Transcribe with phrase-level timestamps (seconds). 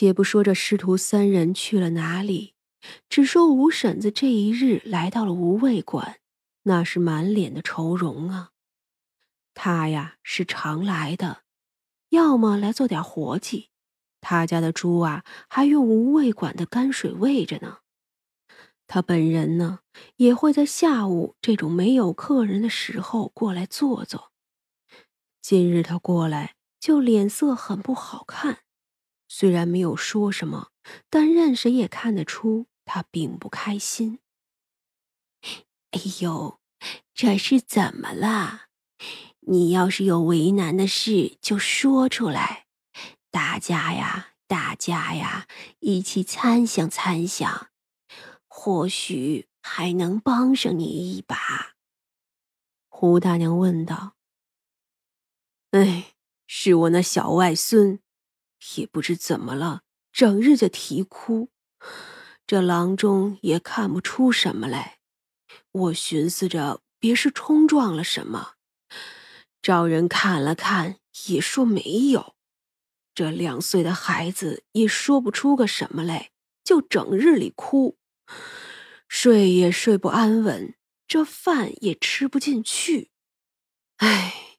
[0.00, 2.54] 且不说这师徒三人去了哪里，
[3.10, 6.20] 只说吴婶子这一日来到了无味馆，
[6.62, 8.52] 那是满脸的愁容啊。
[9.52, 11.42] 他呀是常来的，
[12.08, 13.68] 要么来做点活计。
[14.22, 17.80] 他家的猪啊，还用无味馆的泔水喂着呢。
[18.86, 19.80] 他本人呢，
[20.16, 24.32] 也会在下午这种没有客人的时候过来坐坐。
[25.42, 28.60] 今日他过来，就脸色很不好看。
[29.32, 30.72] 虽然没有说什么，
[31.08, 34.18] 但任谁也看得出他并不开心。
[35.92, 36.58] 哎呦，
[37.14, 38.62] 这是怎么了？
[39.42, 42.66] 你要是有为难的事，就说出来。
[43.30, 45.46] 大家呀，大家呀，
[45.78, 47.70] 一起参详参详，
[48.48, 51.76] 或许还能帮上你一把。
[52.88, 54.16] 胡大娘问道
[55.70, 56.16] ：“哎，
[56.48, 58.00] 是我那小外孙，
[58.76, 59.82] 也不知怎么了，
[60.12, 61.50] 整日就啼哭。
[62.46, 64.98] 这郎中也看不出什么来。
[65.72, 68.54] 我寻思着，别是冲撞了什么，
[69.62, 70.96] 找人看了看，
[71.28, 72.34] 也说没有。”
[73.14, 76.30] 这两岁的孩子也说不出个什么来，
[76.64, 77.98] 就整日里哭，
[79.08, 80.74] 睡也睡不安稳，
[81.06, 83.10] 这饭也吃不进去。
[83.96, 84.58] 哎，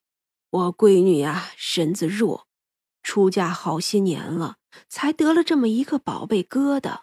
[0.50, 2.48] 我闺女呀，身子弱，
[3.04, 4.58] 出嫁好些年了，
[4.88, 7.02] 才得了这么一个宝贝疙瘩。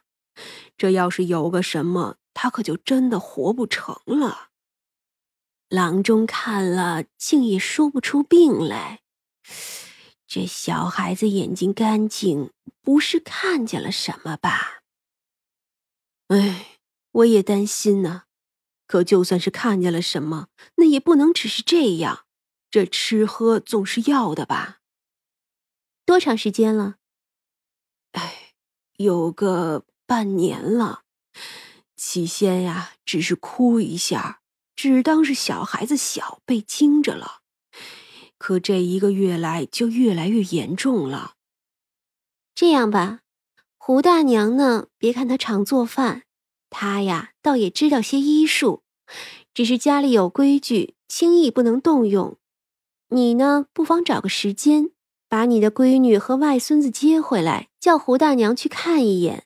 [0.77, 4.49] 这要是有个什么，他可就真的活不成了。
[5.69, 9.01] 郎中看了，竟也说不出病来。
[10.27, 12.53] 这小孩子眼睛干净，
[12.83, 14.83] 不是看见了什么吧？
[16.29, 16.79] 哎，
[17.11, 18.25] 我也担心呢。
[18.87, 22.25] 可就算是看见了什么，那也不能只是这样。
[22.71, 24.78] 这吃喝总是要的吧？
[26.09, 26.95] 多长时间了？
[28.13, 28.55] 哎，
[28.97, 31.03] 有个半年了。
[31.99, 34.41] 起先呀，只是哭一下，
[34.75, 37.43] 只当是小孩子小，被惊着了。
[38.39, 41.35] 可这一个月来就越来越严重了。
[42.55, 43.21] 这样吧，
[43.77, 44.87] 胡大娘呢？
[44.97, 46.23] 别看她常做饭，
[46.71, 48.83] 她呀倒也知道些医术，
[49.53, 52.39] 只是家里有规矩，轻易不能动用。
[53.09, 54.93] 你呢，不妨找个时间，
[55.29, 59.45] 把你的闺女和外孙子接回来，叫胡大娘去看一眼。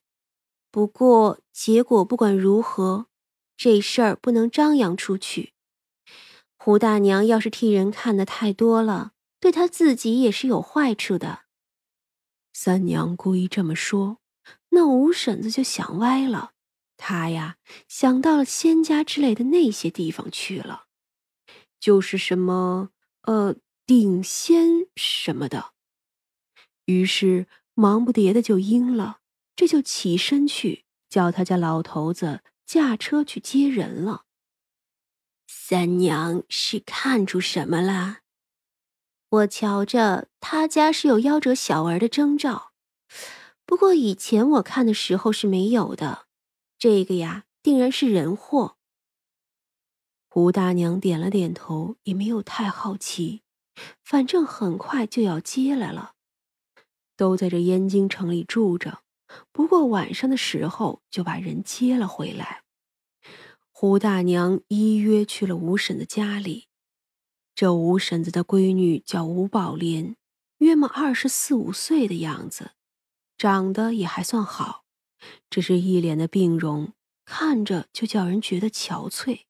[0.71, 3.07] 不过结果不管如何，
[3.57, 5.53] 这事儿不能张扬出去。
[6.57, 11.41] 胡大娘要是替人看的太多了，对她自己也是有坏处的。
[12.53, 14.19] 三娘故意这么说，
[14.71, 16.53] 那五婶子就想歪了。
[16.97, 17.57] 她呀，
[17.89, 20.85] 想到了仙家之类的那些地方去了，
[21.81, 22.91] 就是什么
[23.23, 25.72] 呃定仙什么的。
[26.87, 29.21] 于是忙不迭的就应了，
[29.55, 34.25] 这就起身去叫他家老头子驾车去接人了。
[35.47, 38.19] 三娘是看出什么了？
[39.29, 42.73] 我瞧着他家是有夭折小儿的征兆，
[43.65, 46.27] 不过以前我看的时候是没有的。
[46.79, 48.77] 这个呀，定然是人祸。
[50.29, 53.43] 胡大娘点了点头，也没有太好奇，
[54.03, 56.12] 反正很快就要接来了。
[57.17, 59.03] 都在这燕京城里住着，
[59.53, 62.63] 不过晚上的时候就把人接了回来。
[63.71, 66.69] 胡大娘依约去了吴婶的家里。
[67.55, 70.17] 这吴婶子的闺女叫吴宝莲，
[70.59, 72.71] 约莫二十四五岁的样子，
[73.37, 74.85] 长得也还算好，
[75.51, 76.93] 只是一脸的病容，
[77.25, 79.43] 看着就叫人觉得憔悴。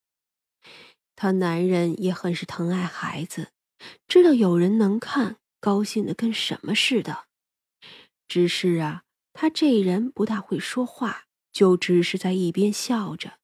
[1.14, 3.52] 她男人也很是疼爱孩子，
[4.08, 7.26] 知道有人能看，高兴的跟什么似的。
[8.32, 9.04] 只是啊，
[9.34, 13.38] 他这人不大会说话，就只是在一边笑着。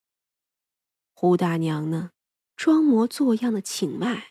[1.13, 2.13] 胡大娘呢，
[2.57, 4.29] 装模作样的请脉，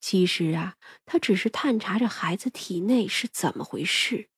[0.00, 4.30] 其实啊，她只是探查着孩子体内是怎么回事。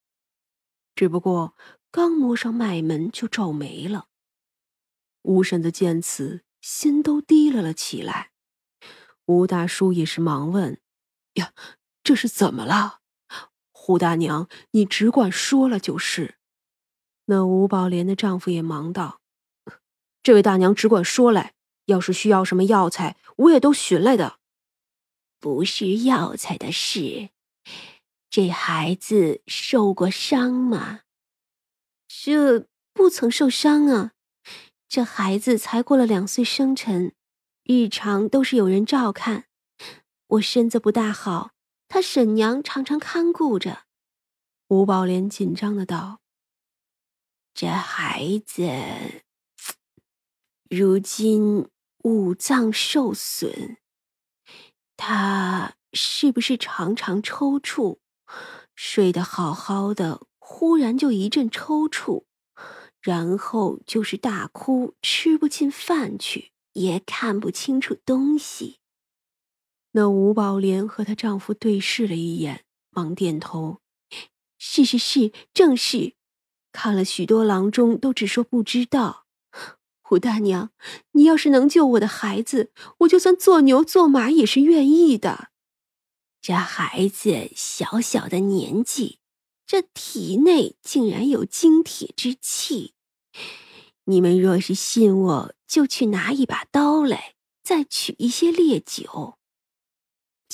[0.94, 1.54] 只不过
[1.90, 4.08] 刚摸上脉门，就皱眉了。
[5.24, 8.32] 吴婶子见此，心都提了了起来。
[9.26, 10.80] 吴大叔也是忙问
[11.36, 11.52] ：“呀，
[12.02, 13.02] 这是怎么了？”
[13.86, 16.36] 胡大娘，你只管说了就是。
[17.26, 19.20] 那吴宝莲的丈夫也忙道
[20.24, 21.52] ：“这位大娘只管说来。”
[21.84, 24.38] 要是需要什么药材，我也都寻来的。
[25.38, 27.28] 不是药材的事，
[28.30, 31.00] 这孩子受过伤吗？
[32.08, 34.12] 这不曾受伤啊，
[34.88, 37.12] 这孩子才过了两岁生辰，
[37.64, 39.44] 日常都是有人照看。
[40.28, 41.50] 我身子不大好，
[41.88, 43.84] 他婶娘常常看顾着。
[44.68, 46.20] 吴宝莲紧张的道
[47.54, 49.22] ：“这孩子
[50.68, 51.68] 如今
[52.02, 53.76] 五脏受损，
[54.96, 57.98] 他是不是常常抽搐？
[58.74, 62.24] 睡得好好的，忽然就一阵抽搐，
[63.00, 68.80] 然后就是大哭，吃不进饭去，也看不清楚东西。
[69.96, 73.78] 那吴宝莲和她丈夫对视了一眼，忙点头
[74.58, 76.14] ：“是是是，正是。
[76.72, 79.26] 看了许多郎中，都只说不知道。
[80.02, 80.70] 胡大娘，
[81.12, 85.50] 你要是能救我的孩子，我就算做牛做马也是愿意的。
[86.42, 89.20] 这孩子小小的年纪，
[89.64, 92.94] 这体内竟然有精铁之气。
[94.06, 99.38] 你们若是信我，就去拿一把刀来，再取一些烈酒。”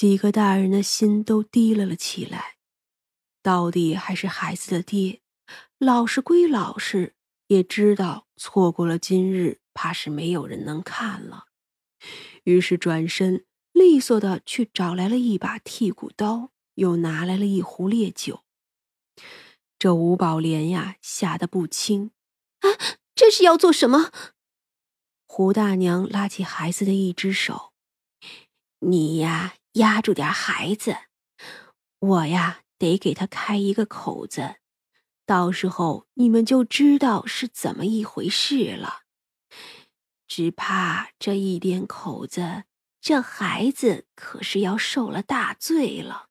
[0.01, 2.57] 几个大人的心都提了了起来，
[3.43, 5.21] 到底还是孩子的爹，
[5.77, 7.15] 老实归老实，
[7.49, 11.49] 也知道错过了今日，怕是没有人能看了。
[12.45, 18.45] 于是转身利索的去找来了一把剔骨刀，又拿来了一壶烈酒。
[19.79, 22.13] 这吴宝莲呀，吓得不轻，
[22.61, 24.11] 啊，这是要做什么？
[25.27, 27.75] 胡大娘拉起孩子的一只手，
[28.79, 29.57] 你呀。
[29.75, 30.97] 压住点孩子，
[32.01, 34.57] 我呀得给他开一个口子，
[35.25, 39.03] 到时候你们就知道是怎么一回事了。
[40.27, 42.65] 只怕这一点口子，
[43.01, 46.29] 这孩子可是要受了大罪了。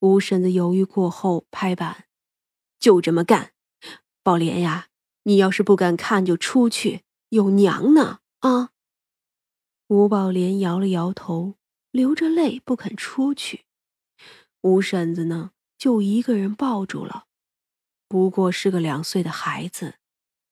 [0.00, 2.06] 吴婶子犹豫过后拍板
[2.80, 3.52] ：“就这么干。
[4.22, 4.88] 宝莲呀，
[5.24, 8.70] 你要是不敢看，就出去，有娘呢啊！”
[9.88, 11.59] 吴宝莲摇了摇头。
[11.90, 13.64] 流着泪不肯出去，
[14.62, 17.26] 吴婶子呢就一个人抱住了，
[18.08, 19.94] 不过是个两岁的孩子，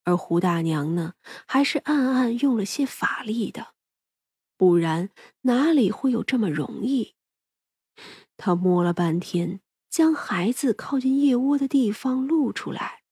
[0.04, 1.14] 而胡大娘呢
[1.46, 3.74] 还是暗暗用了些法力的，
[4.56, 5.10] 不然
[5.42, 7.14] 哪里会有这么容易？
[8.36, 13.02] 她摸了半天，将孩子靠近腋窝的地方露出来，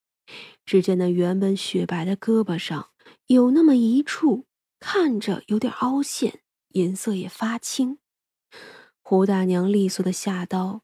[0.65, 2.91] 只见那原本雪白的胳膊上
[3.27, 4.47] 有那么一处
[4.81, 6.41] 看着有点凹陷，
[6.71, 7.99] 颜色也发青。
[9.09, 10.83] 胡大娘利索的下刀，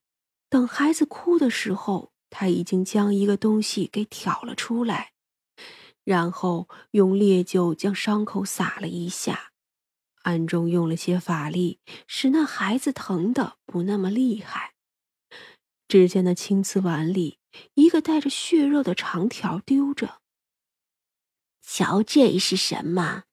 [0.49, 5.11] 等孩子哭的时候，她已经将一个东西给挑了出来，
[6.05, 9.51] 然后用烈酒将伤口撒了一下，
[10.23, 14.75] 暗中用了些法力，使那孩子疼的不那么厉害。
[15.89, 17.41] 只见那青瓷碗里
[17.75, 20.21] 一个带着血肉的长条丢着，
[21.61, 23.25] 瞧这是什么？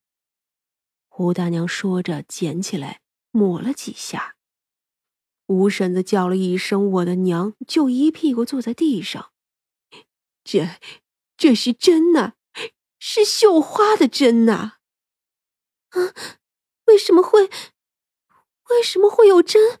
[1.08, 4.34] 胡大娘说着，捡起来抹了几下。
[5.50, 9.32] 吴婶子叫了一声“我的娘”，就一屁股坐在地上。
[10.44, 10.78] 这，
[11.36, 12.34] 这是针呐，
[13.00, 14.74] 是绣花的针呐！
[15.88, 16.14] 啊，
[16.86, 17.50] 为什么会，
[18.68, 19.80] 为什么会有针？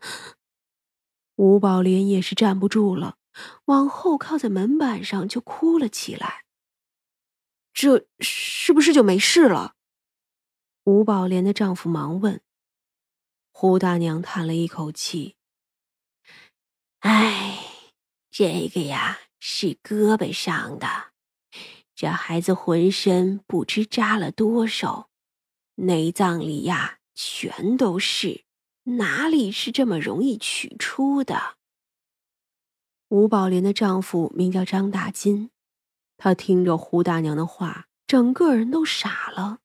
[1.36, 3.18] 吴宝莲也是站不住了，
[3.66, 6.44] 往后靠在门板上就哭了起来。
[7.72, 9.76] 这是不是就没事了？
[10.82, 12.42] 吴宝莲的丈夫忙问。
[13.52, 15.36] 胡大娘叹了一口气。
[17.00, 17.58] 哎，
[18.30, 21.12] 这个呀是胳膊上的，
[21.94, 25.08] 这孩子浑身不知扎了多少，
[25.76, 28.44] 内脏里呀全都是，
[28.82, 31.56] 哪里是这么容易取出的？
[33.08, 35.50] 吴宝莲的丈夫名叫张大金，
[36.18, 39.60] 他听着胡大娘的话，整个人都傻了。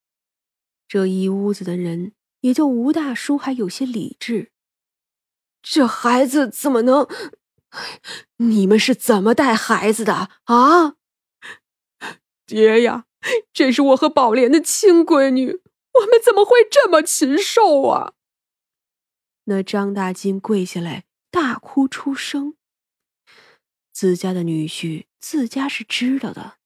[0.87, 4.53] 这一屋子的人，也就吴大叔还有些理智。
[5.67, 7.07] 这孩子怎么能？
[8.37, 10.95] 你们是怎么带孩子的啊？
[12.45, 13.05] 爹呀，
[13.51, 15.47] 这是我和宝莲的亲闺女，
[15.93, 18.13] 我们怎么会这么禽兽啊？
[19.45, 22.55] 那张大金跪下来大哭出声。
[23.91, 26.57] 自家的女婿，自家是知道的。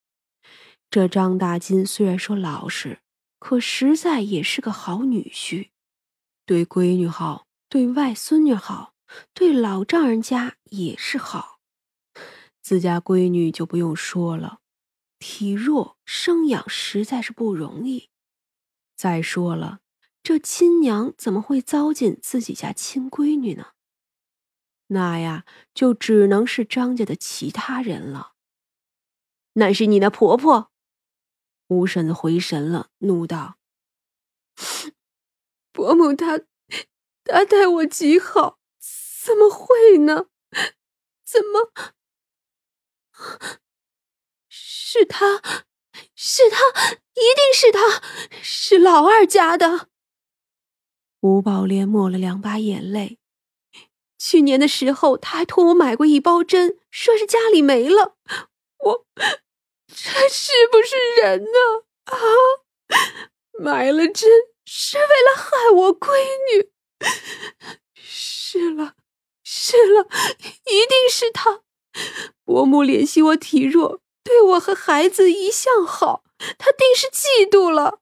[0.91, 2.99] 这张大金虽然说老实，
[3.39, 5.69] 可实在也是个好女婿，
[6.45, 7.45] 对闺女好。
[7.69, 8.95] 对外孙女好，
[9.35, 11.59] 对老丈人家也是好。
[12.63, 14.59] 自家闺女就不用说了，
[15.19, 18.09] 体弱生养实在是不容易。
[18.95, 19.81] 再说了，
[20.23, 23.67] 这亲娘怎么会糟践自己家亲闺女呢？
[24.87, 25.45] 那呀，
[25.75, 28.33] 就只能是张家的其他人了。
[29.53, 30.71] 那是你那婆婆。
[31.67, 33.57] 吴婶回神了，怒道
[35.71, 36.41] ：“伯母她。”
[37.25, 38.59] 他待我极好，
[39.23, 40.27] 怎么会呢？
[41.25, 41.71] 怎么？
[44.47, 45.41] 是他，
[46.15, 46.57] 是他，
[47.13, 48.01] 一定是他，
[48.41, 49.89] 是老二家的。
[51.21, 53.19] 吴宝莲抹了两把眼泪。
[54.17, 58.17] 去年的时候，他还托我买过一包针，说是家里没了。
[58.79, 59.05] 我，
[59.87, 61.85] 这是不是人呢？
[62.05, 62.17] 啊，
[63.59, 64.29] 买了针
[64.65, 66.17] 是为了害我闺
[66.53, 66.71] 女。
[67.93, 68.95] 是了，
[69.43, 70.07] 是了，
[70.65, 71.61] 一定是他。
[72.45, 76.23] 伯母怜惜我体弱，对我和孩子一向好，
[76.57, 77.99] 他定是嫉妒了。